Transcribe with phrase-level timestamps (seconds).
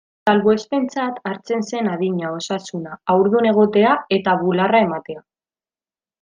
[0.31, 5.25] Salbuespentzat hartzen zen adina, osasuna, haurdun egotea eta bularra ematea.